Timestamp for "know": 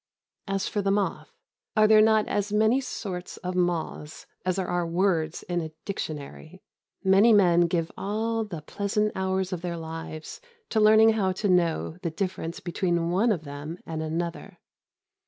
11.49-11.97